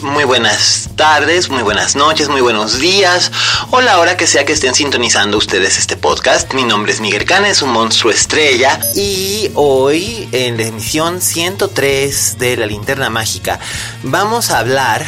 [0.00, 3.32] Muy buenas tardes, muy buenas noches, muy buenos días,
[3.70, 6.54] o la hora que sea que estén sintonizando ustedes este podcast.
[6.54, 12.56] Mi nombre es Miguel Canes, un monstruo estrella, y hoy en la emisión 103 de
[12.56, 13.58] la linterna mágica
[14.04, 15.04] vamos a hablar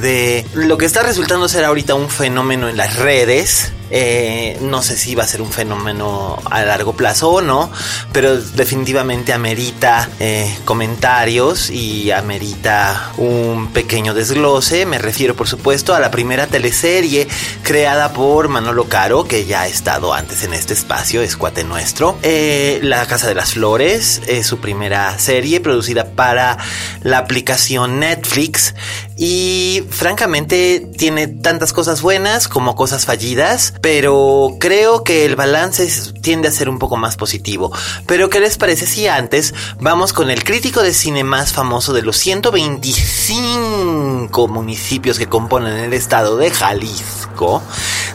[0.00, 3.72] de lo que está resultando ser ahorita un fenómeno en las redes.
[3.90, 7.70] Eh, no sé si va a ser un fenómeno a largo plazo o no,
[8.12, 14.86] pero definitivamente amerita eh, comentarios y amerita un pequeño desglose.
[14.86, 17.28] Me refiero, por supuesto, a la primera teleserie
[17.62, 22.18] creada por Manolo Caro, que ya ha estado antes en este espacio, es cuate nuestro.
[22.22, 26.58] Eh, la Casa de las Flores es su primera serie producida para
[27.02, 28.74] la aplicación Netflix
[29.16, 35.88] y francamente tiene tantas cosas buenas como cosas fallidas, pero creo que el balance
[36.20, 37.72] tiende a ser un poco más positivo.
[38.06, 42.02] Pero ¿qué les parece si antes vamos con el crítico de cine más famoso de
[42.02, 47.62] los 125 municipios que componen el estado de Jalisco?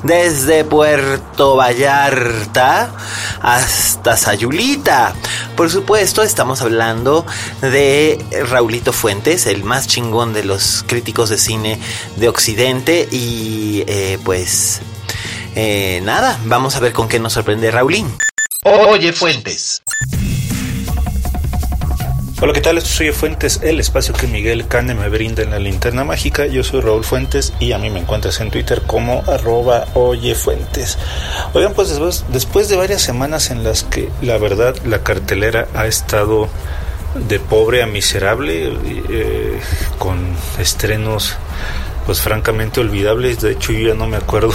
[0.03, 2.91] Desde Puerto Vallarta
[3.41, 5.13] hasta Sayulita.
[5.55, 7.25] Por supuesto, estamos hablando
[7.61, 11.79] de Raulito Fuentes, el más chingón de los críticos de cine
[12.17, 13.07] de Occidente.
[13.11, 14.81] Y eh, pues
[15.55, 18.07] eh, nada, vamos a ver con qué nos sorprende Raulín.
[18.63, 19.81] Oye Fuentes.
[22.43, 22.81] Hola, ¿qué tal?
[22.81, 26.47] Soy Fuentes, el espacio que Miguel Cane me brinda en la linterna mágica.
[26.47, 30.97] Yo soy Raúl Fuentes y a mí me encuentras en Twitter como arroba oyefuentes.
[31.53, 35.85] Oigan, pues después, después de varias semanas en las que la verdad la cartelera ha
[35.85, 36.49] estado
[37.13, 38.73] de pobre a miserable,
[39.09, 39.59] eh,
[39.99, 41.35] con estrenos
[42.05, 43.41] pues francamente olvidables.
[43.41, 44.53] De hecho, yo ya no me acuerdo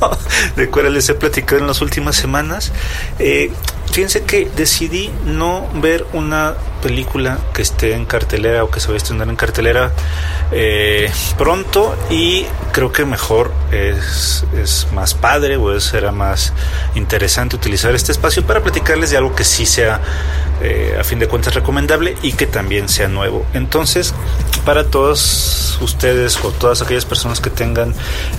[0.56, 2.72] de cuáles les he platicado en las últimas semanas.
[3.18, 3.50] Eh,
[3.90, 6.54] fíjense que decidí no ver una
[6.86, 9.92] película que esté en cartelera o que se vaya a estrenar en cartelera
[10.52, 16.52] eh, pronto y creo que mejor es, es más padre o será más
[16.94, 20.00] interesante utilizar este espacio para platicarles de algo que sí sea
[20.62, 23.44] eh, a fin de cuentas recomendable y que también sea nuevo.
[23.52, 24.14] Entonces,
[24.64, 27.94] para todos ustedes o todas aquellas personas que tengan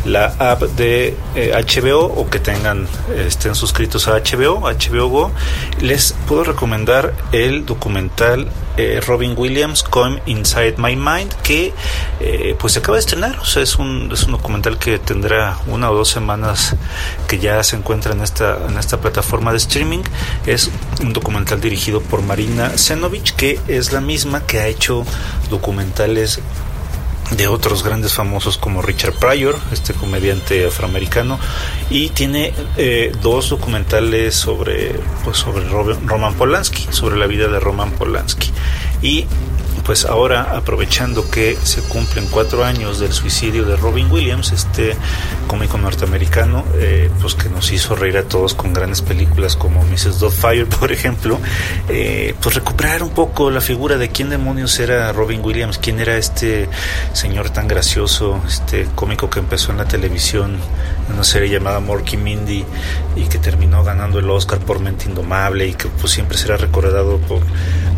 [0.06, 5.32] la app de HBO o que tengan estén suscritos a HBO, HBO Go,
[5.82, 8.37] les puedo recomendar el documental
[8.78, 11.74] eh, Robin Williams Come Inside My Mind que
[12.20, 13.40] eh, pues se acaba de estrenar.
[13.40, 16.76] O sea es un, es un documental que tendrá una o dos semanas
[17.28, 20.04] que ya se encuentra en esta en esta plataforma de streaming.
[20.46, 20.70] Es
[21.02, 25.06] un documental dirigido por Marina Zenovich que es la misma que ha hecho
[25.50, 26.40] documentales
[27.32, 31.40] de otros grandes famosos como Richard Pryor, este comediante afroamericano,
[31.90, 34.94] y tiene eh, dos documentales sobre,
[35.24, 38.52] pues, sobre Roman Polanski, sobre la vida de Roman Polanski.
[39.02, 39.26] Y
[39.84, 44.96] pues ahora aprovechando que se cumplen cuatro años del suicidio de Robin Williams, este
[45.48, 50.20] cómico norteamericano, eh, pues que nos hizo reír a todos con grandes películas como Mrs.
[50.20, 51.40] Doubtfire, por ejemplo,
[51.90, 56.18] eh, pues recuperar un poco la figura de quién demonios era Robin Williams, quién era
[56.18, 56.70] este
[57.14, 60.58] señor tan gracioso, este cómico que empezó en la televisión
[61.08, 62.66] en una serie llamada Morky Mindy
[63.16, 67.18] y que terminó ganando el Oscar por Mente Indomable y que pues siempre será recordado
[67.20, 67.40] por,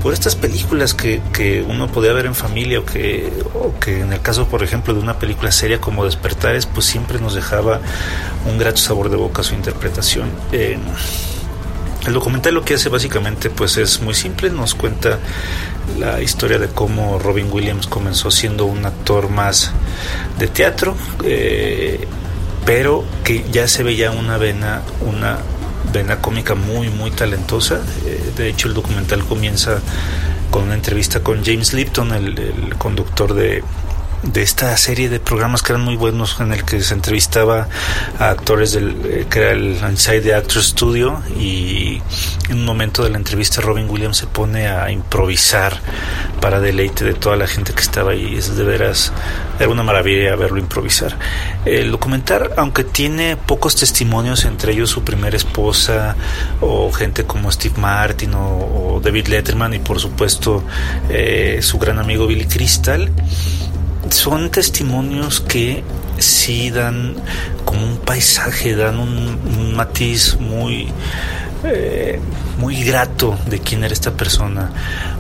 [0.02, 4.12] por estas películas que, que uno podía ver en familia o que, o que en
[4.12, 7.80] el caso por ejemplo de una película seria como Despertares pues siempre nos dejaba
[8.46, 10.30] un grato sabor de boca su interpretación.
[10.52, 15.20] El documental lo que hace básicamente pues es muy simple, nos cuenta
[16.00, 19.72] la historia de cómo Robin Williams comenzó siendo un actor más
[20.40, 22.08] de teatro, eh,
[22.66, 25.38] pero que ya se veía una vena, una
[25.94, 27.82] vena cómica muy muy talentosa.
[28.06, 29.80] Eh, de hecho el documental comienza
[30.50, 33.64] con una entrevista con James Lipton, el, el conductor de
[34.24, 37.68] de esta serie de programas que eran muy buenos en el que se entrevistaba
[38.20, 42.02] a actores del eh, que era el Inside the Actor Studio y
[42.50, 45.80] en un momento de la entrevista Robin Williams se pone a improvisar
[46.42, 48.36] para deleite de toda la gente que estaba ahí.
[48.36, 49.14] Es de veras
[49.58, 51.18] era una maravilla verlo improvisar.
[51.66, 56.16] El documental aunque tiene pocos testimonios entre ellos su primera esposa
[56.60, 60.62] o gente como Steve Martin o, David Letterman y por supuesto
[61.10, 63.10] eh, su gran amigo Billy Crystal
[64.10, 65.84] son testimonios que
[66.18, 67.16] sí dan
[67.66, 70.88] como un paisaje, dan un, matiz muy,
[71.64, 72.20] eh,
[72.58, 74.72] muy grato de quién era esta persona.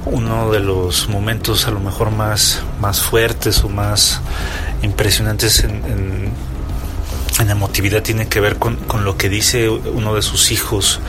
[0.05, 4.21] Uno de los momentos a lo mejor más, más fuertes o más
[4.81, 6.48] impresionantes en en
[7.47, 10.99] emotividad tiene que ver con, con, lo que dice uno de sus hijos.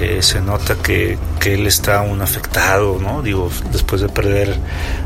[0.00, 3.22] Eh, se nota que, que, él está un afectado, ¿no?
[3.22, 4.56] Digo, después de perder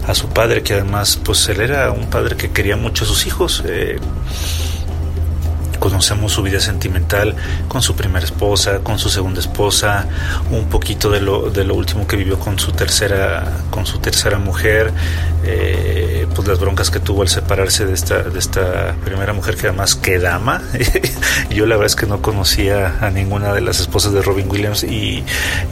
[0.07, 3.27] a su padre, que además, pues él era un padre que quería mucho a sus
[3.27, 3.63] hijos.
[3.67, 3.99] Eh,
[5.79, 7.35] conocemos su vida sentimental
[7.69, 10.07] con su primera esposa, con su segunda esposa,
[10.51, 14.39] un poquito de lo, de lo último que vivió con su tercera, con su tercera
[14.39, 14.93] mujer,
[15.45, 16.08] eh,
[16.39, 19.97] pues las broncas que tuvo al separarse de esta, de esta primera mujer que además
[19.97, 20.63] que dama.
[21.51, 24.85] Yo la verdad es que no conocía a ninguna de las esposas de Robin Williams
[24.85, 25.25] y,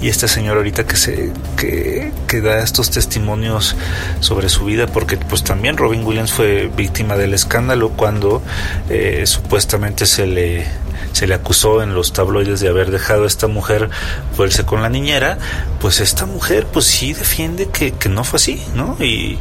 [0.02, 3.76] esta señora ahorita que se que da estos testimonios
[4.18, 8.42] sobre su vida porque pues también Robin Williams fue víctima del escándalo cuando
[8.88, 10.66] eh, supuestamente se le
[11.12, 13.90] se le acusó en los tabloides de haber dejado a esta mujer
[14.34, 15.38] fuerza con la niñera,
[15.81, 18.96] pues esta mujer pues sí defiende que, no fue así, ¿no?
[19.00, 19.38] Y,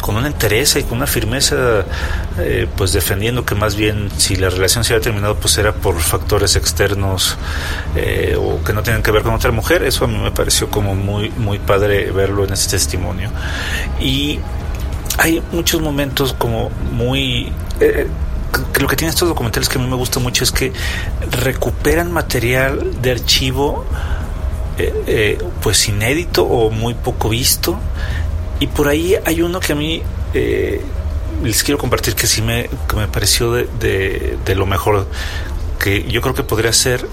[0.00, 1.84] con una entereza y con una firmeza,
[2.38, 5.98] eh, pues defendiendo que más bien si la relación se había terminado pues era por
[6.00, 7.36] factores externos
[7.96, 10.68] eh, o que no tenían que ver con otra mujer, eso a mí me pareció
[10.70, 13.30] como muy, muy padre verlo en este testimonio.
[14.00, 14.40] Y
[15.18, 17.52] hay muchos momentos como muy...
[17.80, 18.29] Eh, que
[18.80, 20.72] lo que tienen estos documentales que a mí me gusta mucho es que
[21.30, 23.84] recuperan material de archivo
[24.78, 27.78] eh, eh, pues inédito o muy poco visto
[28.58, 30.02] y por ahí hay uno que a mí
[30.34, 30.80] eh,
[31.42, 35.06] les quiero compartir que sí me, que me pareció de, de, lo mejor
[35.78, 37.06] que yo creo que podría ser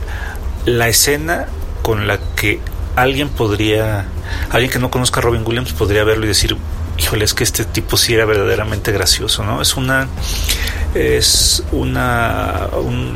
[0.66, 1.48] la escena
[1.82, 2.60] con la que
[2.96, 4.08] alguien podría
[4.50, 6.58] alguien que no conozca a Robin Williams podría verlo y decir
[6.98, 9.62] híjole, es que este tipo sí era verdaderamente gracioso, ¿no?
[9.62, 10.08] Es una
[10.98, 12.68] es una,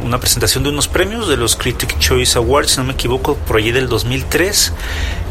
[0.03, 3.57] una presentación de unos premios de los Critic Choice Awards, si no me equivoco, por
[3.57, 4.73] allí del 2003,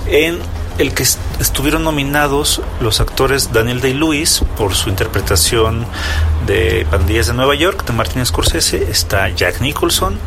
[0.08, 0.38] en
[0.78, 1.02] el que
[1.38, 5.84] estuvieron nominados los actores Daniel Day-Lewis por su interpretación
[6.46, 10.18] de Pandillas de Nueva York de Martin Scorsese, está Jack Nicholson,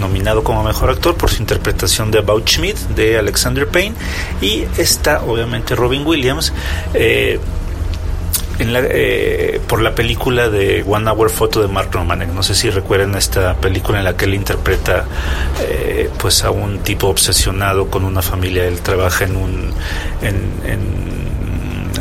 [0.00, 3.94] nominado como mejor actor por su interpretación de About Schmidt de Alexander Payne,
[4.40, 6.52] y está obviamente Robin Williams.
[6.94, 7.38] Eh,
[8.60, 12.28] eh, por la película de One Hour Photo de Mark Romanek.
[12.30, 15.06] No sé si recuerdan esta película en la que él interpreta
[15.62, 18.66] eh, pues a un tipo obsesionado con una familia.
[18.66, 19.72] Él trabaja en un
[20.22, 21.10] en,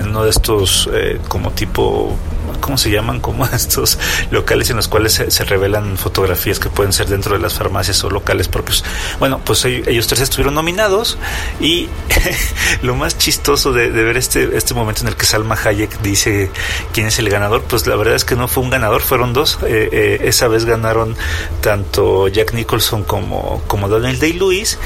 [0.04, 2.16] uno de estos eh, como tipo
[2.60, 3.20] ¿cómo se llaman?
[3.20, 3.98] Como estos
[4.32, 8.10] locales en los cuales se, revelan fotografías que pueden ser dentro de las farmacias o
[8.10, 8.84] locales propios.
[9.20, 11.18] Bueno, pues ellos tres estuvieron nominados
[11.60, 11.90] y
[12.82, 16.52] lo más chistoso de, ver este, este momento en el que Salma Hayek dice
[16.94, 19.60] quién es el ganador, pues la verdad es que no fue un ganador, fueron dos.
[19.64, 21.16] Eh, eh, esa vez ganaron
[21.62, 24.78] tanto Jack Nicholson como, como Daniel Day-Lewis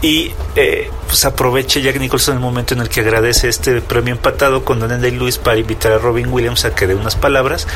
[0.00, 4.64] y eh, pues aprovecha Jack Nicholson el momento en el que agradece este premio empatado
[4.64, 7.66] con Daniel Day-Lewis para invitar a Robin Williams a que dé unas palabras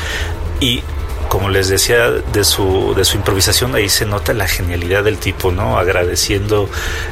[0.59, 0.83] y
[1.33, 5.51] como les decía de su, de su improvisación, ahí se nota la genialidad del tipo,
[5.51, 5.79] ¿no?
[5.79, 6.69] Agradeciendo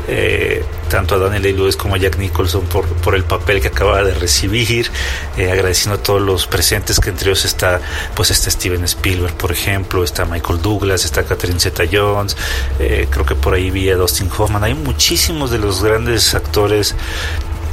[0.07, 4.03] eh, tanto a Daniel Day-Lewis como a Jack Nicholson por, por el papel que acaba
[4.03, 4.91] de recibir,
[5.37, 7.81] eh, agradeciendo a todos los presentes, que entre ellos está,
[8.13, 12.37] pues está Steven Spielberg, por ejemplo, está Michael Douglas, está Catherine Zeta-Jones,
[12.77, 16.93] eh, creo que por ahí vi a Dustin Hoffman, hay muchísimos de los grandes actores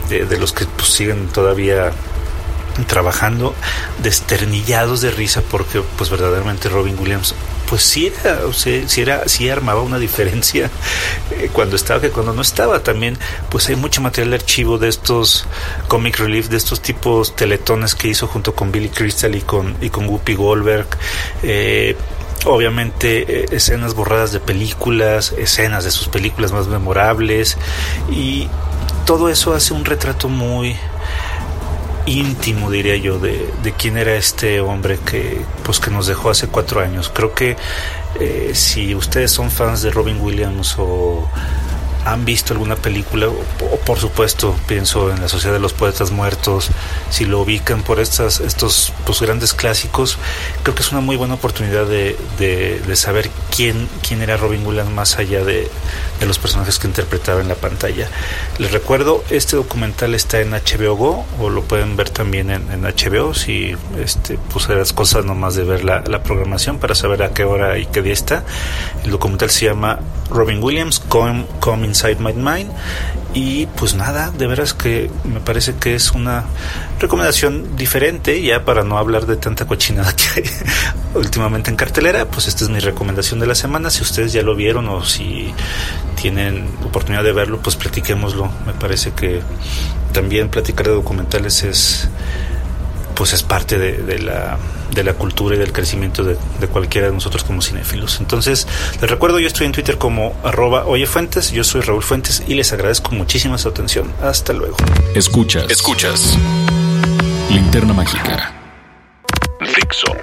[0.09, 1.93] de los que pues, siguen todavía
[2.87, 3.54] trabajando
[4.02, 7.35] desternillados de risa porque pues verdaderamente Robin Williams
[7.68, 10.70] pues sí era, o sea, sí era, sí armaba una diferencia
[11.30, 12.82] eh, cuando estaba que cuando no estaba.
[12.82, 13.18] También,
[13.50, 15.47] pues hay mucho material de archivo de estos
[15.87, 19.90] comic relief, de estos tipos teletones que hizo junto con Billy Crystal y con y
[19.90, 20.87] con Whoopi Goldberg.
[21.42, 21.94] Eh,
[22.47, 27.58] obviamente eh, escenas borradas de películas, escenas de sus películas más memorables
[28.11, 28.49] y
[29.04, 30.76] todo eso hace un retrato muy
[32.08, 36.48] íntimo, diría yo, de, de, quién era este hombre que, pues, que nos dejó hace
[36.48, 37.10] cuatro años.
[37.14, 37.56] Creo que
[38.20, 41.28] eh, si ustedes son fans de Robin Williams o,
[42.05, 46.71] han visto alguna película, o, por supuesto pienso en la Sociedad de los Poetas Muertos,
[47.11, 50.19] si lo ubican por estas, estos pues, grandes clásicos,
[50.62, 54.90] creo que es una muy buena oportunidad de, de, saber quién, quién era Robin Williams
[54.90, 55.71] más allá de,
[56.19, 58.09] de, los personajes que interpretaba en la pantalla.
[58.59, 62.83] Les recuerdo, este documental está en HBO Go, o lo pueden ver también en, en
[62.83, 67.31] HBO, si este, puse las cosas nomás de ver la, la programación para saber a
[67.31, 68.45] qué hora y qué día está.
[69.05, 71.47] El documental se llama Robin Williams, Come,
[71.85, 72.70] Inside My Mind.
[73.35, 76.44] Y pues nada, de veras que me parece que es una
[76.99, 80.50] recomendación diferente, ya para no hablar de tanta cochinada que hay
[81.14, 83.90] últimamente en cartelera, pues esta es mi recomendación de la semana.
[83.90, 85.52] Si ustedes ya lo vieron o si
[86.20, 88.50] tienen oportunidad de verlo, pues platiquémoslo.
[88.66, 89.40] Me parece que
[90.12, 92.08] también platicar de documentales es
[93.18, 94.58] pues es parte de, la,
[94.94, 96.37] de la cultura y del crecimiento de,
[96.68, 98.20] cualquiera de nosotros como cinéfilos.
[98.20, 98.68] Entonces,
[99.00, 102.72] les recuerdo, yo estoy en Twitter como arroba oyefuentes, yo soy Raúl Fuentes y les
[102.72, 104.12] agradezco muchísima su atención.
[104.22, 104.76] Hasta luego.
[105.16, 105.68] Escuchas.
[105.68, 106.38] Escuchas.
[107.50, 108.54] Linterna Mágica.
[109.66, 110.14] Fixo.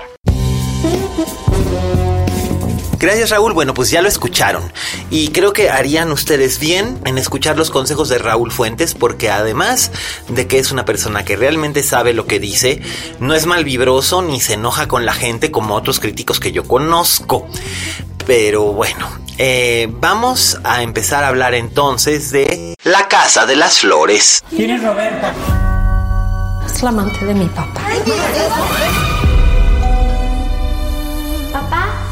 [2.98, 4.72] Gracias Raúl, bueno pues ya lo escucharon
[5.10, 9.92] y creo que harían ustedes bien en escuchar los consejos de Raúl Fuentes porque además
[10.30, 12.82] de que es una persona que realmente sabe lo que dice,
[13.20, 17.48] no es malvibroso ni se enoja con la gente como otros críticos que yo conozco.
[18.26, 24.44] Pero bueno, eh, vamos a empezar a hablar entonces de La Casa de las Flores.
[24.50, 25.34] ¿Quién es Roberta?
[26.66, 27.82] Es la amante de mi papá.
[31.54, 32.05] ¿Papá?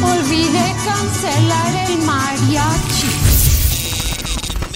[0.00, 3.08] Olvide cancelar el mariachi.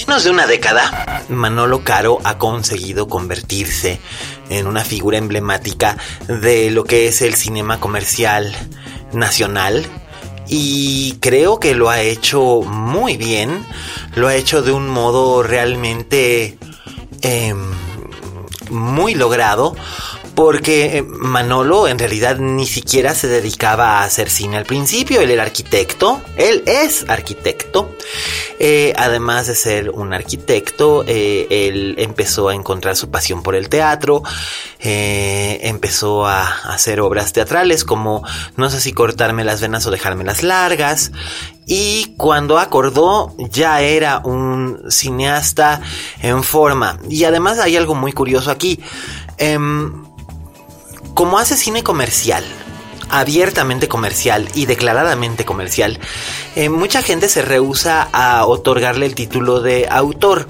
[0.08, 4.00] menos de una década, Manolo Caro ha conseguido convertirse
[4.50, 8.52] en una figura emblemática de lo que es el cinema comercial
[9.12, 9.86] nacional
[10.48, 13.64] y creo que lo ha hecho muy bien,
[14.16, 16.58] lo ha hecho de un modo realmente
[17.22, 17.54] eh,
[18.72, 19.74] muy logrado
[20.34, 25.30] porque eh, Manolo en realidad ni siquiera se dedicaba a hacer cine al principio, él
[25.30, 27.94] era arquitecto, él es arquitecto,
[28.58, 33.68] eh, además de ser un arquitecto, eh, él empezó a encontrar su pasión por el
[33.68, 34.22] teatro,
[34.84, 38.24] empezó a hacer obras teatrales como
[38.56, 41.12] no sé si cortarme las venas o dejármelas largas,
[41.66, 45.80] y cuando acordó ya era un cineasta
[46.20, 46.98] en forma.
[47.08, 48.80] Y además hay algo muy curioso aquí.
[49.38, 50.11] Em,
[51.14, 52.44] como hace cine comercial,
[53.10, 55.98] abiertamente comercial y declaradamente comercial,
[56.56, 60.48] eh, mucha gente se rehúsa a otorgarle el título de autor.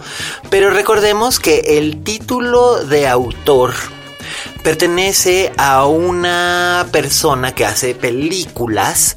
[0.50, 3.74] Pero recordemos que el título de autor
[4.62, 9.16] pertenece a una persona que hace películas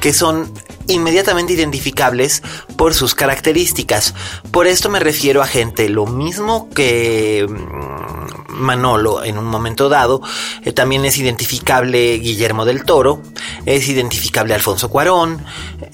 [0.00, 0.52] que son
[0.86, 2.42] inmediatamente identificables
[2.76, 4.14] por sus características.
[4.52, 10.22] Por esto me refiero a gente lo mismo que mm, Manolo en un momento dado,
[10.64, 13.22] eh, también es identificable Guillermo del Toro,
[13.64, 15.44] es identificable Alfonso Cuarón,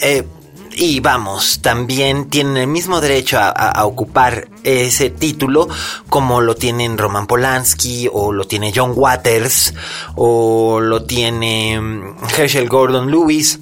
[0.00, 0.24] eh,
[0.74, 5.68] y vamos, también tienen el mismo derecho a, ocupar ese título
[6.08, 9.74] como lo tienen Roman Polanski o lo tiene John Waters
[10.14, 13.60] o lo tiene mm, Herschel Gordon Lewis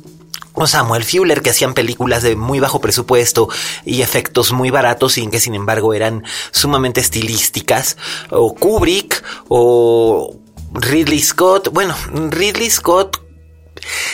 [0.61, 3.49] o Samuel Fuller, que hacían películas de muy bajo presupuesto
[3.85, 7.97] y efectos muy baratos, sin que sin embargo eran sumamente estilísticas,
[8.31, 10.37] o Kubrick, o
[10.75, 11.71] Ridley Scott.
[11.73, 11.95] Bueno,
[12.31, 13.31] Ridley Scott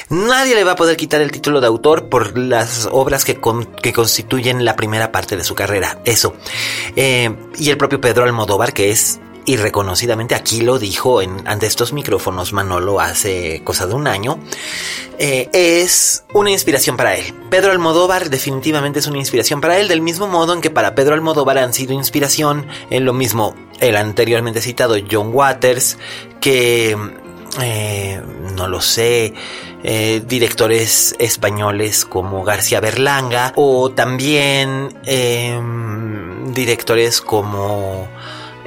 [0.09, 3.41] Nadie le va a poder quitar el título de autor por las obras que,
[3.83, 6.01] que constituyen la primera parte de su carrera.
[6.05, 6.35] Eso.
[6.95, 11.67] Eh, y el propio Pedro Almodóvar, que es y reconocidamente aquí lo dijo en, ante
[11.67, 14.39] estos micrófonos Manolo hace cosa de un año,
[15.19, 17.33] eh, es una inspiración para él.
[17.49, 21.15] Pedro Almodóvar definitivamente es una inspiración para él, del mismo modo en que para Pedro
[21.15, 25.97] Almodóvar han sido inspiración en lo mismo el anteriormente citado John Waters,
[26.41, 26.97] que
[27.61, 28.21] eh,
[28.57, 29.33] no lo sé,
[29.85, 38.09] eh, directores españoles como García Berlanga o también em, directores como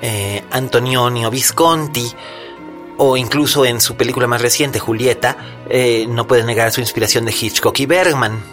[0.02, 2.12] eh, Antonioni o Visconti,
[2.98, 5.38] o incluso en su película más reciente, Julieta,
[5.70, 8.44] eh, no puede negar su inspiración de Hitchcock y Bergman.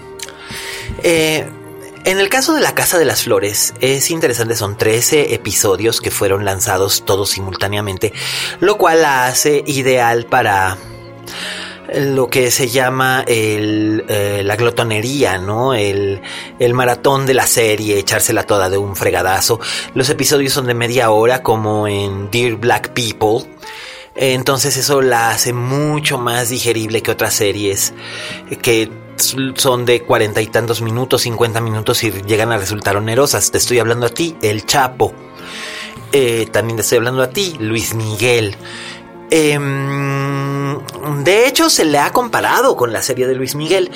[1.03, 1.49] Eh,
[2.05, 6.12] en el caso de La Casa de las Flores, es interesante, son 13 episodios que
[6.12, 8.12] fueron lanzados todos simultáneamente,
[8.61, 10.79] lo cual la hace ideal para
[11.95, 15.75] lo que se llama el, eh, la glotonería, ¿no?
[15.75, 16.21] El,
[16.75, 19.61] maratón de la serie, echársela toda de un fregadazo.
[19.95, 23.50] Los episodios son de media hora, como en Dear Black People.
[24.14, 27.93] Entonces eso la hace mucho más digerible que otras series
[28.62, 28.90] que
[29.55, 33.50] son de cuarenta y tantos minutos, cincuenta minutos y llegan a resultar onerosas.
[33.50, 35.14] Te estoy hablando a ti, El Chapo.
[36.12, 38.57] Eh, también te estoy hablando a ti, Luis Miguel.
[39.31, 40.15] Em,
[41.25, 43.91] de hecho, se le ha comparado con la serie de Luis Miguel.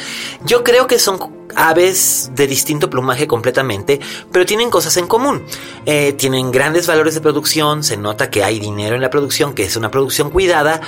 [0.45, 1.19] Yo creo que son
[1.57, 4.00] aves de distinto plumaje completamente,
[4.31, 5.45] pero tienen cosas en común.
[5.87, 9.64] Eh, tienen grandes valores de producción, se nota que hay dinero en la producción, que
[9.64, 10.81] es una producción cuidada,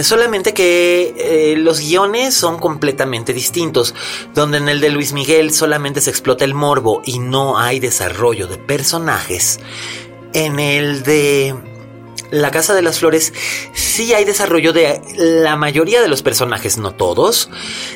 [0.00, 3.94] solamente que eh, los guiones son completamente distintos,
[4.34, 8.46] donde en el de Luis Miguel solamente se explota el morbo y no hay desarrollo
[8.46, 9.60] de personajes.
[10.32, 11.69] En el de
[12.30, 13.32] la Casa de las Flores
[13.72, 17.50] sí hay desarrollo de la mayoría de los personajes, no todos,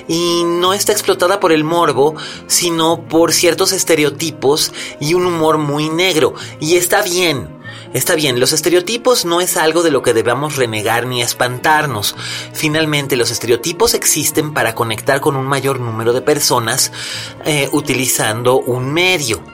[0.08, 2.14] y no está explotada por el morbo,
[2.46, 7.48] sino por ciertos estereotipos y un humor muy negro, y está bien.
[7.92, 12.16] Está bien, los estereotipos no es algo de lo que debamos renegar ni espantarnos.
[12.52, 16.90] Finalmente, los estereotipos existen para conectar con un mayor número de personas
[17.44, 19.53] eh, utilizando un medio.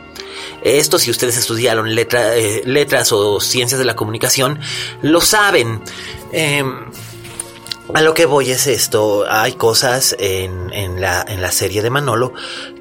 [0.63, 4.61] Esto si ustedes estudiaron eh, letras o ciencias de la comunicación,
[5.03, 5.83] lo saben.
[6.33, 6.87] Em,
[7.95, 11.91] a lo que voy es esto, hay cosas en, en, la, en la serie de
[11.91, 12.33] Manolo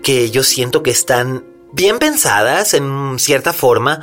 [0.03, 4.01] que yo siento que están bien pensadas en cierta forma,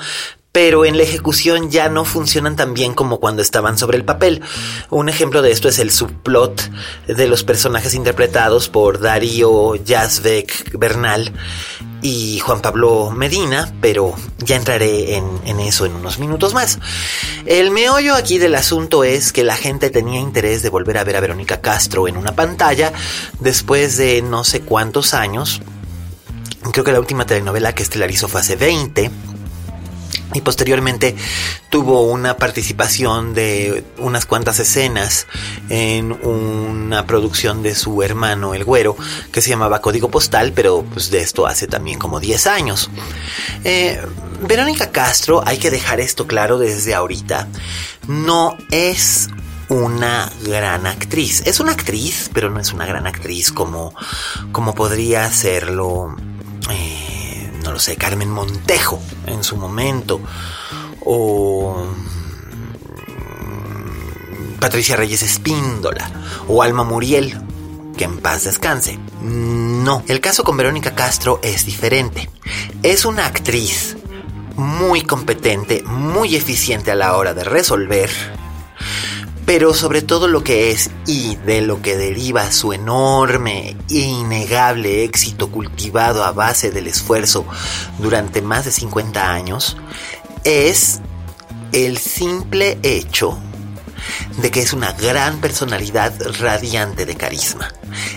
[0.57, 4.43] pero en la ejecución ya no funcionan tan bien como cuando estaban sobre el papel.
[4.89, 6.71] Un ejemplo de esto es el subplot
[7.07, 11.31] de los personajes interpretados por Darío Yazbek Bernal
[12.07, 16.79] y Juan Pablo Medina, pero ya entraré en, eso en unos minutos más.
[17.47, 21.17] El meollo aquí del asunto es que la gente tenía interés de volver a ver
[21.17, 22.93] a Verónica Castro en una pantalla
[23.41, 25.61] después de no sé cuántos años.
[26.71, 29.11] Creo que la última telenovela que estelarizó fue hace 20
[30.35, 31.15] y posteriormente
[31.71, 35.27] tuvo una participación de unas cuantas escenas
[35.69, 38.97] en una producción de su hermano El Güero
[39.33, 42.91] que se llamaba Código Postal, pero pues de esto hace también como 10 años.
[43.65, 44.01] Eh,
[44.41, 47.49] Verónica Castro, hay que dejar esto claro desde ahorita,
[48.07, 49.29] no es
[49.69, 51.43] una gran actriz.
[51.47, 53.95] Es una actriz, pero no es una gran actriz como,
[54.53, 56.17] como podría serlo.
[56.71, 57.26] Eh,
[57.67, 60.21] no lo sé, Carmen Montejo en su momento,
[61.05, 61.85] o
[63.45, 66.09] mm, Patricia Reyes Espíndola,
[66.47, 67.37] o Alma Muriel,
[67.97, 69.01] que en paz descanse.
[69.21, 72.31] No, el caso con Verónica Castro es diferente.
[72.85, 73.97] Es una actriz
[74.55, 78.11] muy competente, muy eficiente a la hora de resolver
[79.47, 85.05] pero sobre todo lo que es y de lo que deriva su enorme e innegable
[85.05, 87.47] éxito cultivado a base del esfuerzo
[87.99, 89.77] durante más de 50 años,
[90.43, 91.01] es
[91.73, 93.39] el simple hecho
[94.39, 97.73] de que es una gran personalidad radiante de carisma.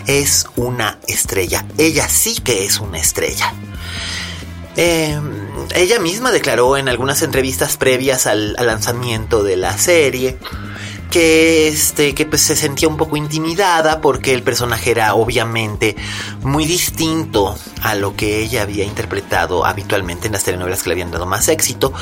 [0.08, 1.66] Es una estrella.
[1.78, 3.54] Ella sí que es una estrella.
[4.76, 10.38] Em, ella misma declaró en algunas entrevistas previas al lanzamiento de la serie
[11.10, 15.96] que este que pues se sentía un poco intimidada porque el personaje era obviamente
[16.42, 21.12] muy distinto a lo que ella había interpretado habitualmente en las telenovelas que le habían
[21.12, 21.94] dado más éxito.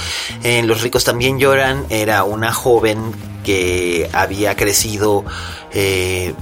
[0.43, 5.23] En Los ricos también lloran era una joven que había crecido
[5.71, 6.33] eh,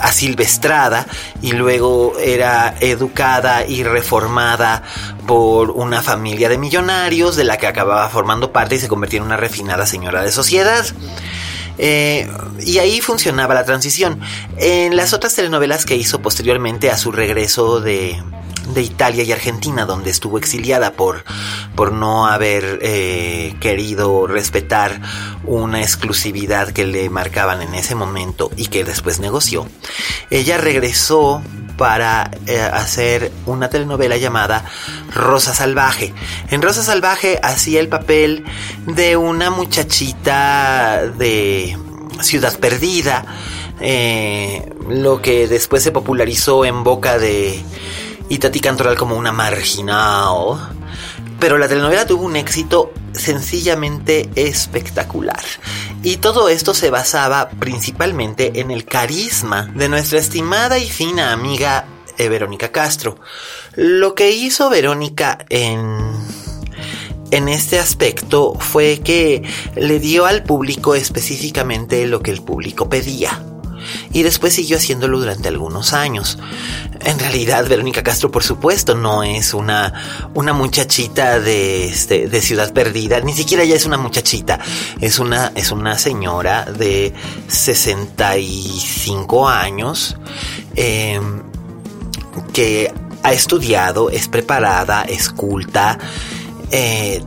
[0.00, 1.06] asilvestrada
[1.42, 4.82] y luego era educada y reformada
[5.26, 9.26] por una familia de millonarios de la que acababa formando parte y se convertía en
[9.26, 10.86] una refinada señora de sociedad.
[11.78, 12.28] Eh,
[12.60, 14.20] y ahí funcionaba la transición.
[14.58, 18.20] En las otras telenovelas que hizo posteriormente a su regreso de,
[18.74, 21.24] de Italia y Argentina, donde estuvo exiliada por,
[21.74, 25.00] por no haber eh, querido respetar
[25.44, 29.66] una exclusividad que le marcaban en ese momento y que después negoció.
[30.30, 31.42] Ella regresó
[31.76, 34.64] para eh, hacer una telenovela llamada
[35.14, 36.12] Rosa Salvaje.
[36.50, 38.44] En Rosa Salvaje hacía el papel
[38.86, 41.78] de una muchachita de
[42.20, 43.24] ciudad perdida,
[43.80, 47.62] eh, lo que después se popularizó en boca de
[48.28, 50.70] Itati Cantoral como una marginal.
[51.38, 55.42] Pero la telenovela tuvo un éxito sencillamente espectacular.
[56.02, 61.86] Y todo esto se basaba principalmente en el carisma de nuestra estimada y fina amiga
[62.16, 63.18] eh, Verónica Castro.
[63.74, 66.48] Lo que hizo Verónica en
[67.30, 69.42] en este aspecto fue que
[69.76, 73.42] le dio al público específicamente lo que el público pedía.
[74.12, 76.38] Y después siguió haciéndolo durante algunos años.
[77.00, 82.72] En realidad, Verónica Castro, por supuesto, no es una, una muchachita de, este, de Ciudad
[82.72, 84.58] Perdida, ni siquiera ella es una muchachita,
[85.00, 87.12] es una, es una señora de
[87.48, 90.16] 65 años
[90.74, 91.42] em,
[92.52, 95.98] que ha estudiado, es preparada, es culta,
[96.70, 97.22] eh,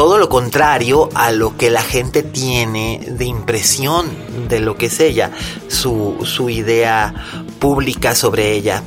[0.00, 4.08] todo lo contrario a lo que la gente tiene de impresión
[4.48, 5.30] de lo que es ella,
[5.68, 7.12] su, su idea
[7.58, 8.82] pública sobre ella.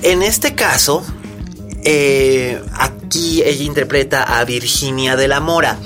[0.00, 1.04] En este caso,
[1.84, 5.76] eh, aquí ella interpreta a Virginia de la Mora.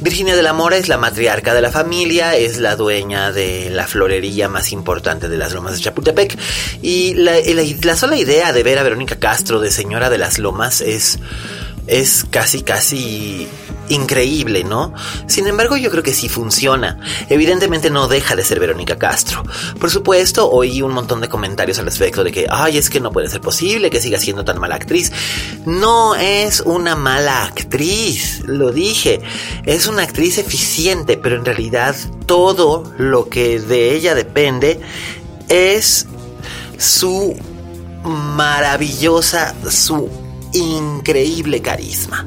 [0.00, 3.86] Virginia de la Mora es la matriarca de la familia, es la dueña de la
[3.86, 6.38] florería más importante de las lomas de Chapultepec.
[6.80, 7.34] Y la,
[7.82, 11.18] la sola idea de ver a Verónica Castro de señora de las lomas es,
[11.86, 13.46] es casi, casi
[13.88, 14.92] increíble, ¿no?
[15.26, 16.98] Sin embargo, yo creo que sí funciona.
[17.28, 19.44] Evidentemente no deja de ser Verónica Castro.
[19.78, 23.12] Por supuesto, oí un montón de comentarios al respecto de que, ay, es que no
[23.12, 25.12] puede ser posible que siga siendo tan mala actriz.
[25.64, 29.20] No es una mala actriz, lo dije.
[29.64, 31.94] Es una actriz eficiente, pero en realidad
[32.26, 34.80] todo lo que de ella depende
[35.48, 36.06] es
[36.78, 37.36] su
[38.04, 40.08] maravillosa, su
[40.52, 42.26] increíble carisma.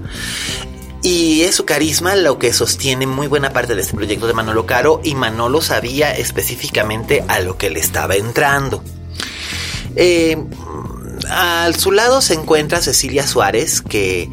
[1.01, 4.65] Y es su carisma lo que sostiene muy buena parte de este proyecto de Manolo
[4.65, 8.83] Caro y Manolo sabía específicamente a lo que le estaba entrando.
[9.95, 10.37] Eh,
[11.29, 14.29] a su lado se encuentra Cecilia Suárez, que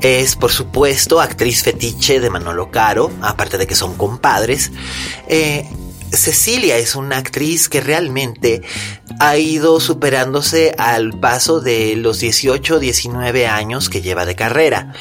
[0.00, 4.72] es por supuesto actriz fetiche de Manolo Caro, aparte de que son compadres.
[5.28, 5.68] Eh,
[6.12, 8.62] Cecilia es una actriz que realmente
[9.20, 14.92] ha ido superándose al paso de los 18, 19 años que lleva de carrera.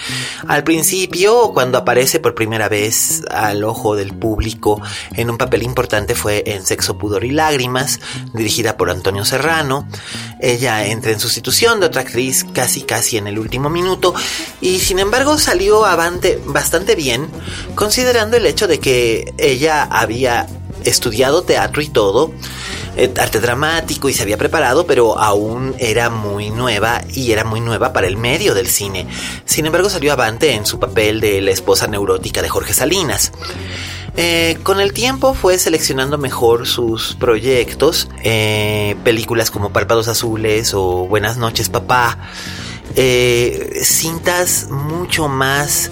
[0.48, 4.82] Al principio, cuando aparece por primera vez al ojo del público
[5.13, 8.00] en un papel importante fue en Sexo, Pudor y Lágrimas,
[8.34, 9.88] dirigida por Antonio Serrano.
[10.39, 14.13] Ella entra en sustitución de otra actriz casi casi en el último minuto
[14.62, 17.28] y sin embargo salió bastante bien
[17.76, 20.48] considerando el hecho de que ella había
[20.88, 22.32] estudiado teatro y todo,
[22.95, 27.62] eh, arte dramático y se había preparado, pero aún era muy nueva y era muy
[27.62, 29.08] nueva para el medio del cine.
[29.45, 33.32] Sin embargo, salió avante en su papel de la esposa neurótica de Jorge Salinas.
[34.15, 41.06] Eh, con el tiempo fue seleccionando mejor sus proyectos, eh, películas como Párpados Azules o
[41.08, 42.17] Buenas noches papá,
[43.84, 45.91] cintas mucho más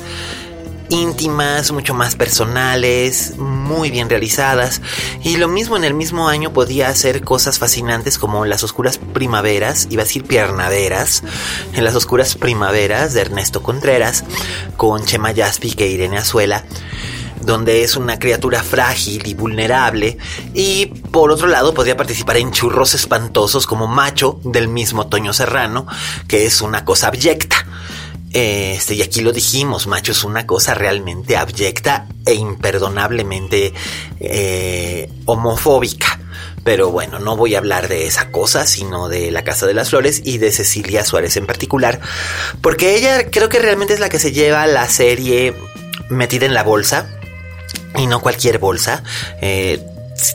[0.89, 4.81] íntimas, mucho más personales, muy bien realizadas.
[5.23, 9.87] Y lo mismo en el mismo año podía hacer cosas fascinantes como Las Oscuras Primaveras,
[9.89, 11.23] iba a decir piernaderas,
[11.73, 14.23] en Las Oscuras Primaveras de Ernesto Contreras,
[14.77, 16.63] con Chema Jaspic e Irene Azuela
[17.41, 20.17] donde es una criatura frágil y vulnerable,
[20.53, 25.85] y por otro lado podría participar en churros espantosos como Macho del mismo Toño Serrano,
[26.27, 27.64] que es una cosa abyecta.
[28.35, 33.73] Este, y aquí lo dijimos, macho, es una cosa realmente abyecta e imperdonablemente
[34.19, 36.19] eh, homofóbica.
[36.65, 39.91] Pero bueno, no voy a hablar de esa cosa, sino de La Casa de las
[39.91, 42.01] Flores y de Cecilia Suárez en particular.
[42.59, 45.55] Porque ella creo que realmente es la que se lleva la serie
[46.09, 47.07] metida en la bolsa.
[47.97, 49.01] Y no cualquier bolsa.
[49.41, 49.81] Eh,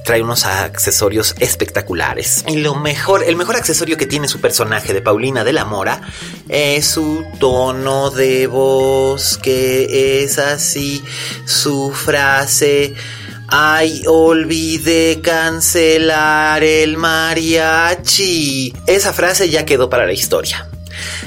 [0.05, 2.45] trae unos accesorios espectaculares.
[2.49, 6.03] Y lo mejor, el mejor accesorio que tiene su personaje de Paulina de la Mora
[6.49, 11.03] es su tono de voz, que es así,
[11.45, 12.95] su frase.
[13.49, 18.73] Ay, olvidé cancelar el mariachi.
[18.87, 20.70] Esa frase ya quedó para la historia.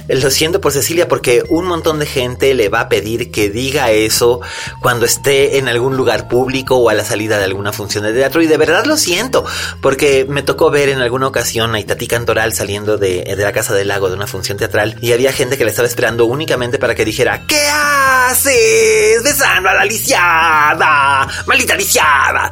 [0.09, 3.91] Lo siento por Cecilia porque un montón de gente le va a pedir que diga
[3.91, 4.41] eso
[4.81, 8.41] cuando esté en algún lugar público o a la salida de alguna función de teatro
[8.41, 9.45] y de verdad lo siento
[9.81, 13.87] porque me tocó ver en alguna ocasión a Itati Cantoral saliendo de, la Casa del
[13.87, 17.05] Lago de una función teatral y había gente que le estaba esperando únicamente para que
[17.05, 19.23] dijera ¿Qué haces?
[19.23, 22.51] Besando a la lisiada, maldita lisiada.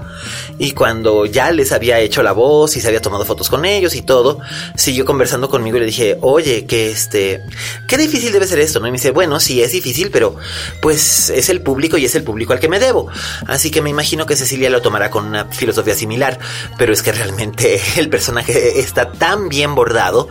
[0.57, 3.95] Y cuando ya les había hecho la voz y se había tomado fotos con ellos
[3.95, 4.39] y todo,
[4.75, 7.40] siguió conversando conmigo y le dije, oye, que este,
[7.87, 8.87] qué difícil debe ser esto, ¿no?
[8.87, 10.35] Y me dice, bueno, sí, es difícil, pero
[10.81, 13.07] pues es el público y es el público al que me debo.
[13.47, 16.39] Así que me imagino que Cecilia lo tomará con una filosofía similar,
[16.77, 20.29] pero es que realmente el personaje está tan bien bordado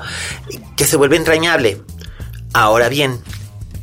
[0.77, 1.81] que se vuelve entrañable.
[2.53, 3.20] Ahora bien,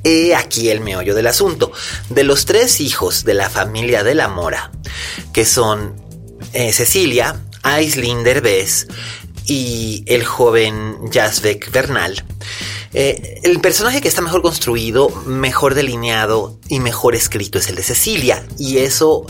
[0.04, 1.72] He aquí el meollo del asunto.
[2.10, 4.72] De los tres hijos de la familia de la Mora,
[5.34, 5.96] que son
[6.54, 8.88] eh, Cecilia, Aislinn Derbez
[9.46, 12.24] y el joven Jasbeck Bernal,
[12.94, 17.84] eh, el personaje que está mejor construido, mejor delineado y mejor escrito es el de
[17.84, 18.46] Cecilia.
[18.58, 19.26] Y eso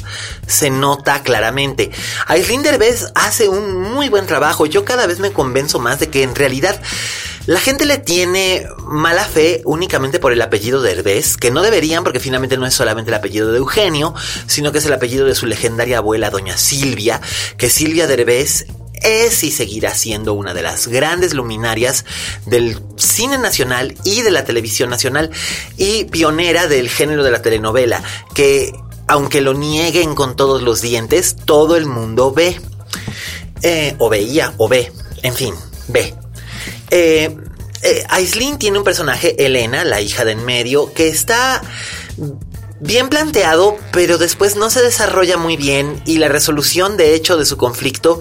[0.48, 1.92] se nota claramente.
[2.28, 4.66] Aislinn Derbez hace un muy buen trabajo.
[4.66, 6.80] Yo cada vez me convenzo más de que en realidad
[7.48, 12.04] la gente le tiene mala fe únicamente por el apellido de Derbez, que no deberían
[12.04, 14.14] porque finalmente no es solamente el apellido de Eugenio,
[14.48, 17.22] sino que es el apellido de su legendaria abuela, doña Silvia,
[17.58, 18.66] que Silvia Derbez
[19.02, 22.06] es y seguirá siendo una de las grandes luminarias
[22.46, 25.32] del cine nacional y de la televisión nacional
[25.78, 28.74] y pionera del género de la telenovela, que
[29.08, 32.60] aunque lo nieguen con todos los dientes, todo el mundo ve.
[33.64, 34.92] Eh, o veía, o ve,
[35.24, 35.56] en fin,
[35.88, 36.14] ve.
[36.92, 37.36] Eh,
[37.82, 41.62] eh, Aislinn tiene un personaje, Elena, la hija de en medio, que está
[42.80, 47.46] bien planteado, pero después no se desarrolla muy bien y la resolución de hecho de
[47.46, 48.20] su conflicto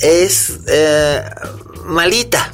[0.00, 1.22] es eh,
[1.84, 2.52] malita.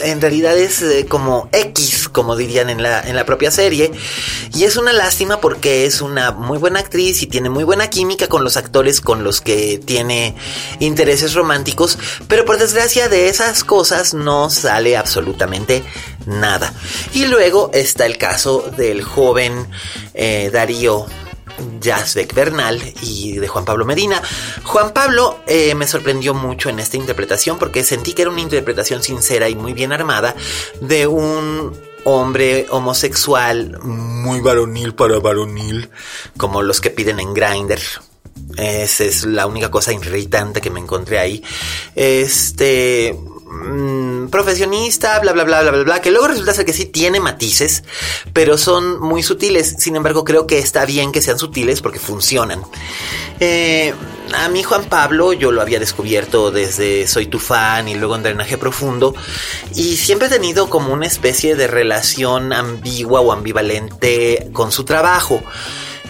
[0.00, 3.90] En realidad es eh, como X, como dirían en la, en la propia serie.
[4.54, 8.28] Y es una lástima porque es una muy buena actriz y tiene muy buena química
[8.28, 10.36] con los actores con los que tiene
[10.80, 11.98] intereses románticos.
[12.28, 15.82] Pero por desgracia de esas cosas no sale absolutamente
[16.26, 16.72] nada.
[17.14, 19.66] Y luego está el caso del joven
[20.14, 21.06] eh, Darío
[21.82, 24.22] Jasbeck Bernal y de Juan Pablo Medina.
[24.64, 29.02] Juan Pablo eh, me sorprendió mucho en esta interpretación porque sentí que era una interpretación
[29.02, 30.34] sincera y muy bien armada
[30.80, 31.72] de un
[32.04, 35.90] hombre homosexual muy varonil para varonil,
[36.36, 37.80] como los que piden en Grindr.
[38.56, 41.42] Esa es la única cosa irritante que me encontré ahí.
[41.94, 43.18] Este
[43.52, 47.20] Mm, profesionista, bla, bla, bla, bla, bla, bla, que luego resulta ser que sí tiene
[47.20, 47.84] matices,
[48.32, 49.76] pero son muy sutiles.
[49.78, 52.62] Sin embargo, creo que está bien que sean sutiles porque funcionan.
[53.40, 53.92] Eh,
[54.34, 58.22] a mí Juan Pablo yo lo había descubierto desde Soy tu fan y luego en
[58.22, 59.14] Drenaje Profundo
[59.74, 65.42] y siempre he tenido como una especie de relación ambigua o ambivalente con su trabajo.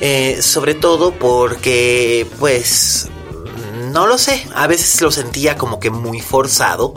[0.00, 3.08] Eh, sobre todo porque pues
[3.92, 6.94] no lo sé, a veces lo sentía como que muy forzado.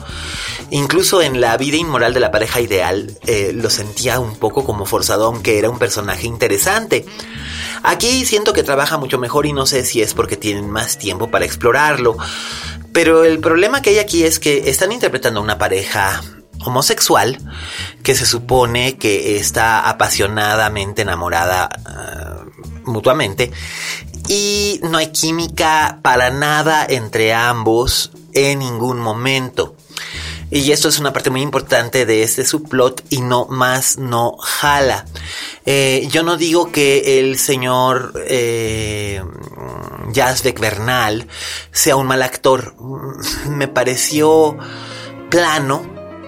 [0.72, 4.86] Incluso en la vida inmoral de la pareja ideal eh, lo sentía un poco como
[4.86, 7.06] forzado, aunque era un personaje interesante.
[7.84, 11.30] Aquí siento que trabaja mucho mejor y no sé si es porque tienen más tiempo
[11.30, 12.18] para explorarlo.
[12.92, 16.24] Pero el problema que hay aquí es que están interpretando a una pareja
[16.64, 17.38] homosexual
[18.04, 22.46] que se supone que está apasionadamente enamorada ah,
[22.86, 23.52] mutuamente
[24.28, 29.76] y no hay química para nada entre ambos en ningún momento.
[30.52, 35.06] Y esto es una parte muy importante de este subplot y no más no jala.
[35.66, 39.24] Eh, yo no digo que el señor eh,
[40.14, 41.28] Jasbeck Bernal
[41.72, 42.76] sea un mal actor.
[43.50, 44.58] Me pareció
[45.30, 45.84] plano,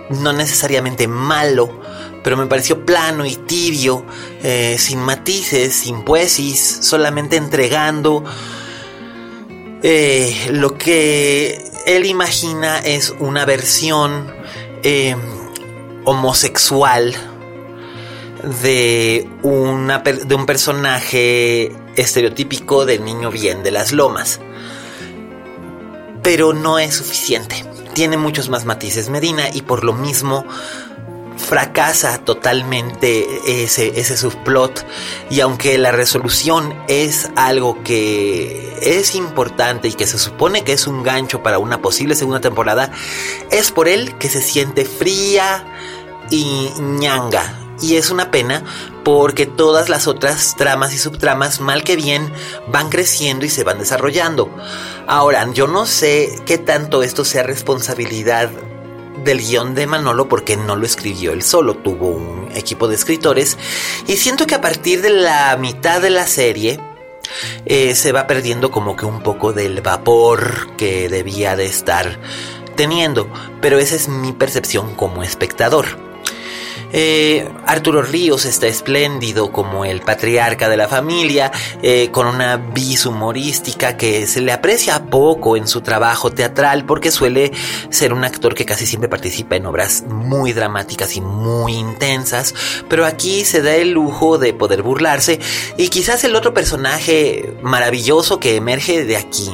[0.10, 1.80] no necesariamente malo,
[2.28, 4.04] pero me pareció plano y tibio,
[4.44, 8.22] eh, sin matices, sin poesis, solamente entregando
[9.82, 14.30] eh, lo que él imagina es una versión
[14.84, 15.16] eh,
[16.04, 17.16] homosexual
[18.62, 19.30] de,
[20.26, 24.42] de un personaje estereotípico del niño bien de las lomas.
[26.24, 27.64] Pero no es suficiente.
[27.94, 30.46] Tiene muchos más matices Medina y por lo mismo
[31.48, 34.86] fracasa totalmente ese, ese subplot
[35.30, 40.88] y aunque la resolución es algo que es importante y que se supone que es
[40.88, 42.92] un gancho para una posible segunda temporada,
[43.50, 45.66] es por él que se siente fría
[46.30, 47.64] y ñanga.
[47.80, 48.64] Y es una pena
[49.04, 52.34] porque todas las otras tramas y subtramas, mal que bien,
[52.68, 54.50] van creciendo y se van desarrollando.
[55.06, 58.50] Ahora, yo no sé qué tanto esto sea responsabilidad
[59.24, 63.58] del guion de Manolo porque no lo escribió él solo, tuvo un equipo de escritores
[64.08, 66.80] y siento que a partir de la mitad de la serie
[67.66, 72.20] eh, se va perdiendo como que un poco del vapor que debía de estar
[72.76, 73.28] teniendo,
[73.62, 76.07] pero esa es mi percepción como espectador.
[76.94, 83.06] Eh, Arturo Ríos está espléndido como el patriarca de la familia, eh, con una vis
[83.06, 87.52] humorística que se le aprecia poco en su trabajo teatral porque suele
[87.90, 92.54] ser un actor que casi siempre participa en obras muy dramáticas y muy intensas,
[92.90, 95.40] pero aquí se da el lujo de poder burlarse
[95.78, 99.52] y quizás el otro personaje maravilloso que emerge de aquí.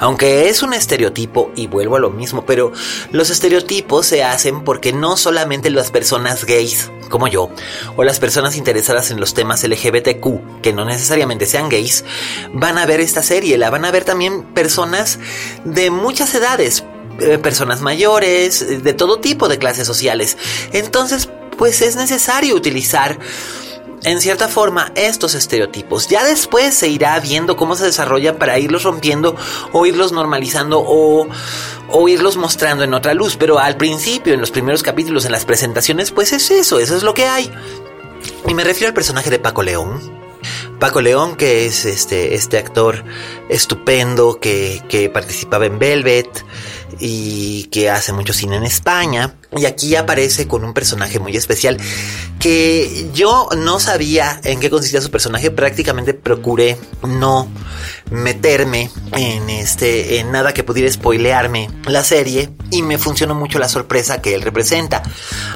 [0.00, 2.72] Aunque es un estereotipo, y vuelvo a lo mismo, pero
[3.10, 6.67] los estereotipos se hacen porque no solamente las personas gays,
[7.08, 7.50] como yo,
[7.96, 12.04] o las personas interesadas en los temas LGBTQ, que no necesariamente sean gays,
[12.52, 15.18] van a ver esta serie, la van a ver también personas
[15.64, 16.84] de muchas edades,
[17.20, 20.36] eh, personas mayores, de todo tipo de clases sociales.
[20.72, 23.18] Entonces, pues es necesario utilizar
[24.04, 26.08] en cierta forma estos estereotipos.
[26.08, 29.36] Ya después se irá viendo cómo se desarrolla para irlos rompiendo
[29.72, 31.28] o irlos normalizando o,
[32.08, 33.36] irlos mostrando en otra luz.
[33.36, 37.02] Pero al principio, en los primeros capítulos, en las presentaciones, pues es eso, eso es
[37.02, 37.50] lo que hay.
[38.46, 40.18] Y me refiero al personaje de Paco León.
[40.78, 43.04] Paco León, que es este, este actor
[43.48, 46.44] estupendo que participaba en Velvet
[47.00, 49.34] y que hace mucho cine en España.
[49.56, 51.78] Y aquí aparece con un personaje muy especial
[52.38, 55.50] que yo no sabía en qué consistía su personaje.
[55.50, 57.48] Prácticamente procuré no
[58.10, 63.68] meterme en este, en nada que pudiera spoilearme la serie y me funcionó mucho la
[63.68, 65.02] sorpresa que él representa.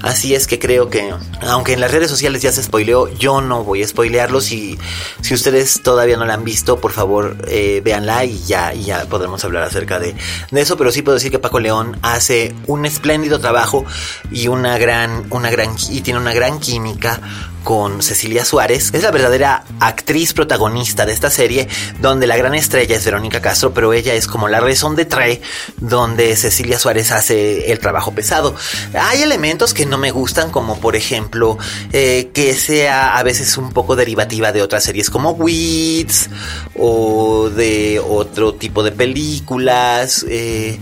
[0.03, 3.63] Así es que creo que, aunque en las redes sociales ya se spoileó, yo no
[3.63, 4.41] voy a spoilearlo.
[4.41, 4.79] Si,
[5.21, 9.05] si ustedes todavía no la han visto, por favor, eh, véanla y ya, y ya
[9.05, 10.15] podremos hablar acerca de,
[10.51, 10.77] de eso.
[10.77, 13.82] Pero sí puedo decir que Paco León hace un espléndido trabajo
[14.31, 17.21] y una gran, una gran, y tiene una gran química
[17.63, 18.91] con Cecilia Suárez.
[18.93, 21.69] Es la verdadera actriz protagonista de esta serie,
[22.01, 25.41] donde la gran estrella es Verónica Castro, pero ella es como la razón de trae,
[25.79, 28.55] donde Cecilia Suárez hace el trabajo pesado.
[28.95, 31.59] Hay elementos que no me gustan, como por ejemplo
[31.93, 36.31] eh, que sea a veces un poco derivativa de otras series como Weeds
[36.77, 40.25] o de otro tipo de películas.
[40.29, 40.79] Eh,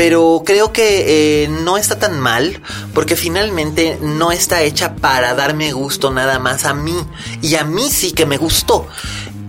[0.00, 2.62] pero creo que eh, no está tan mal
[2.94, 6.96] porque finalmente no está hecha para darme gusto nada más a mí
[7.42, 8.88] y a mí sí que me gustó.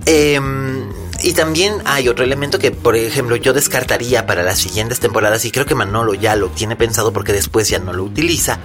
[0.05, 0.91] Em,
[1.23, 5.51] y también hay otro elemento que, por ejemplo, yo descartaría para las siguientes temporadas y
[5.51, 8.59] creo que Manolo ya lo tiene pensado porque después ya no lo utiliza.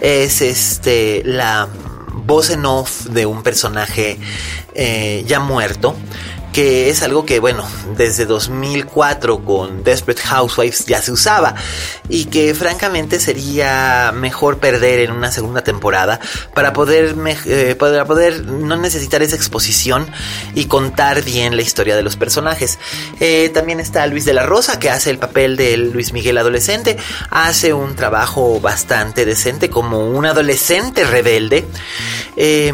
[0.00, 1.66] Es este la
[2.24, 4.16] voz en off de un personaje
[4.74, 5.96] eh, ya muerto
[6.56, 11.54] que es algo que, bueno, desde 2004 con Desperate Housewives ya se usaba
[12.08, 16.18] y que francamente sería mejor perder en una segunda temporada
[16.54, 17.14] para poder,
[17.44, 20.10] eh, para poder no necesitar esa exposición
[20.54, 22.78] y contar bien la historia de los personajes.
[23.20, 26.96] Eh, también está Luis de la Rosa que hace el papel de Luis Miguel adolescente,
[27.28, 31.66] hace un trabajo bastante decente como un adolescente rebelde.
[32.34, 32.72] Eh,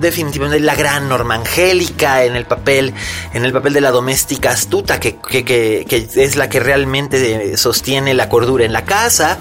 [0.00, 2.94] definitivamente la gran Norma Angélica en el papel,
[3.32, 5.16] en el papel de la doméstica astuta, que,
[5.90, 9.38] es la que realmente sostiene la cordura en la casa.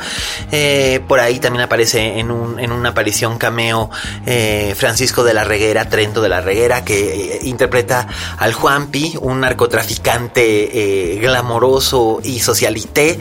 [0.52, 3.90] Eh, por ahí también aparece en, una aparición cameo
[4.26, 9.42] eh, Francisco de la Reguera, Trento de la Reguera, que eh, interpreta al Juanpi, un
[9.42, 13.20] narcotraficante glamoroso y socialité.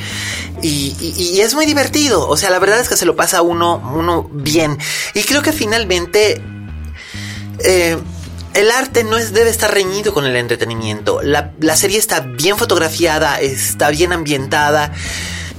[0.62, 2.28] Y, es muy divertido.
[2.28, 4.78] O sea, la verdad es que se lo pasa uno, uno bien.
[5.14, 6.40] Y creo que finalmente
[7.64, 7.98] eh,
[8.54, 11.22] el arte no es, debe estar reñido con el entretenimiento.
[11.22, 14.92] La, serie está bien fotografiada, está bien ambientada.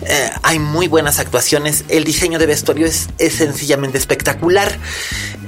[0.05, 1.85] Eh, hay muy buenas actuaciones.
[1.89, 4.77] El diseño de vestuario es, sencillamente espectacular.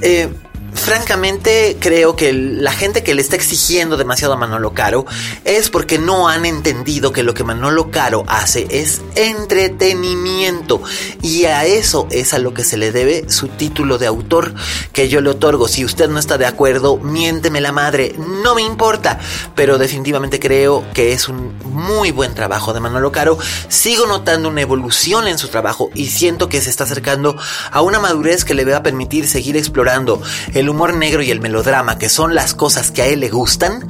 [0.02, 0.28] Eh,
[0.76, 5.06] francamente creo que la gente que le está exigiendo demasiado a Manolo Caro
[5.44, 10.80] es porque no han entendido que lo que Manolo Caro hace es entretenimiento
[11.22, 14.54] y a eso es a lo que se le debe su título de autor
[14.92, 15.68] que yo le otorgo.
[15.68, 19.18] Si usted no está de acuerdo, miénteme la madre, no me importa,
[19.54, 23.38] pero definitivamente creo que es un muy buen trabajo de Manolo Caro.
[23.68, 27.36] Sigo notando una evolución en su trabajo y siento que se está acercando
[27.70, 30.22] a una madurez que le va a permitir seguir explorando
[30.54, 33.28] el el humor negro y el melodrama, que son las cosas que a él le
[33.28, 33.88] gustan,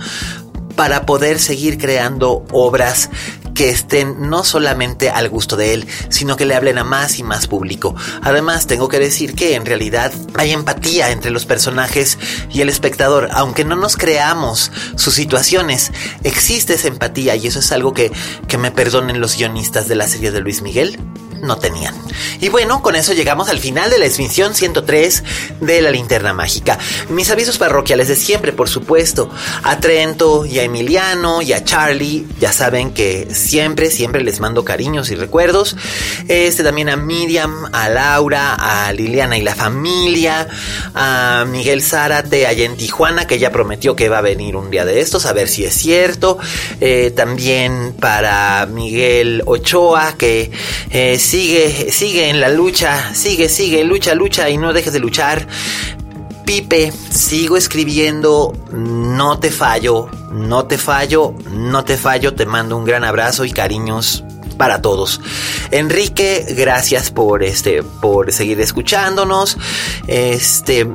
[0.76, 3.08] para poder seguir creando obras
[3.54, 7.22] que estén no solamente al gusto de él, sino que le hablen a más y
[7.22, 7.96] más público.
[8.20, 12.18] Además, tengo que decir que en realidad hay empatía entre los personajes
[12.50, 15.92] y el espectador, aunque no nos creamos sus situaciones,
[16.24, 18.12] existe esa empatía y eso es algo que,
[18.48, 21.00] que me perdonen los guionistas de la serie de Luis Miguel
[21.42, 21.94] no tenían.
[22.40, 25.24] Y bueno, con eso llegamos al final de la extinción 103
[25.60, 26.78] de la linterna mágica.
[27.08, 29.30] Mis avisos parroquiales de siempre, por supuesto.
[29.62, 34.64] A Trento y a Emiliano y a Charlie, ya saben que siempre, siempre les mando
[34.64, 35.76] cariños y recuerdos.
[36.28, 40.48] Este también a Miriam, a Laura, a Liliana y la familia,
[40.94, 44.84] a Miguel Zárate allá en Tijuana, que ya prometió que va a venir un día
[44.84, 46.38] de estos, a ver si es cierto.
[46.80, 50.50] Eh, también para Miguel Ochoa, que
[50.90, 55.48] eh, sigue, sigue en la lucha, sigue, sigue, lucha, lucha y no dejes de luchar.
[56.44, 62.84] Pipe, sigo escribiendo, no te fallo, no te fallo, no te fallo, te mando un
[62.84, 64.22] gran abrazo y cariños
[64.56, 65.20] para todos.
[65.72, 69.58] Enrique, gracias por este por seguir escuchándonos.
[70.06, 70.86] Este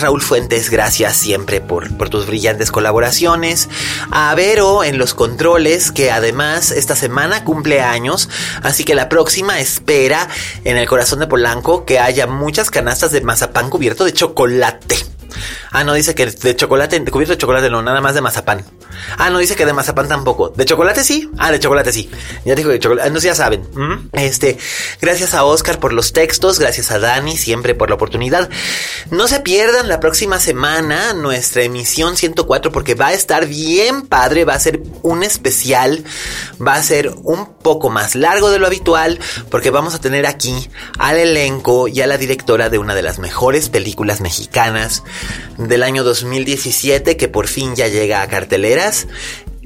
[0.00, 3.68] Raúl Fuentes, gracias siempre por, tus brillantes colaboraciones.
[4.10, 8.28] A Vero en los controles, que además esta semana cumple años,
[8.62, 10.28] así que la próxima espera
[10.64, 14.96] en el corazón de Polanco que haya muchas canastas de mazapán cubierto de chocolate.
[15.70, 18.64] Ah, no, dice que de chocolate, cubierto de chocolate no, nada más de mazapán.
[19.18, 20.50] Ah, no, dice que de mazapán tampoco.
[20.50, 21.30] ¿De chocolate sí?
[21.38, 22.10] Ah, de chocolate sí.
[22.44, 23.10] Ya dijo de chocolate.
[23.10, 23.66] No, ya saben.
[24.12, 24.58] Este,
[25.00, 28.48] gracias a Oscar por los textos, gracias a Dani siempre por la oportunidad.
[29.10, 34.44] No se pierdan la próxima semana nuestra emisión 104 porque va a estar bien padre,
[34.44, 36.04] va a ser un especial,
[36.64, 39.18] va a ser un poco más largo de lo habitual
[39.50, 40.68] porque vamos a tener aquí
[40.98, 45.02] al elenco y a la directora de una de las mejores películas mexicanas
[45.58, 48.28] del año 2017 que por fin ya llega a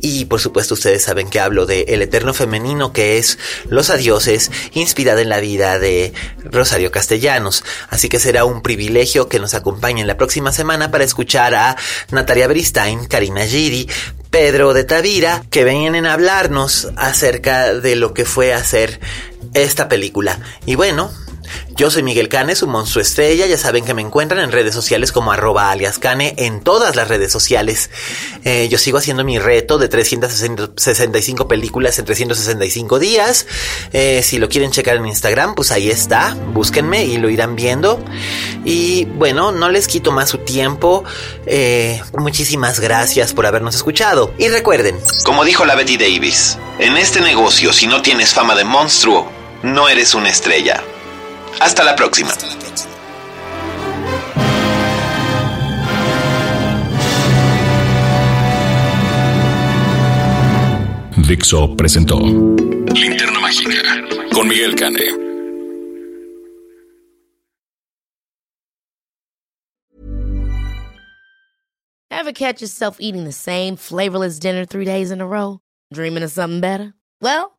[0.02, 4.50] Y por supuesto ustedes saben que hablo de El Eterno Femenino, que es Los Adioses,
[4.72, 6.14] inspirada en la vida de
[6.44, 7.64] Rosario Castellanos.
[7.90, 11.76] Así que será un privilegio que nos acompañen la próxima semana para escuchar a
[12.10, 13.88] Natalia Bristain, Karina Giri,
[14.30, 19.00] Pedro de Tavira, que vienen a hablarnos acerca de lo que fue hacer
[19.52, 20.40] esta película.
[20.64, 21.10] Y bueno,
[21.76, 23.46] yo soy Miguel Cane, su monstruo estrella.
[23.46, 27.08] Ya saben que me encuentran en redes sociales como arroba alias Cane en todas las
[27.08, 27.90] redes sociales.
[28.44, 33.46] Eh, yo sigo haciendo mi reto de 365 películas en 365 días.
[33.92, 36.36] Eh, si lo quieren checar en Instagram, pues ahí está.
[36.52, 38.02] Búsquenme y lo irán viendo.
[38.64, 41.04] Y bueno, no les quito más su tiempo.
[41.46, 44.32] Eh, muchísimas gracias por habernos escuchado.
[44.38, 48.64] Y recuerden, como dijo la Betty Davis, en este negocio si no tienes fama de
[48.64, 49.30] monstruo,
[49.62, 50.82] no eres una estrella.
[51.58, 52.30] Hasta la próxima.
[61.30, 63.82] Dixo presentó Linterna Mágica
[64.32, 65.30] con Miguel Cane.
[72.10, 75.60] Ever catch yourself eating the same flavorless dinner three days in a row?
[75.92, 76.94] Dreaming of something better?
[77.20, 77.58] Well,